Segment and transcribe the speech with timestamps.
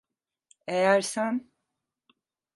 [0.67, 1.51] Eğer sen…